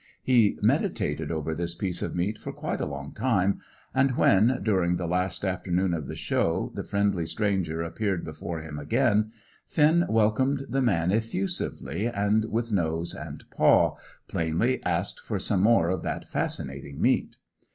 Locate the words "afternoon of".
5.45-6.07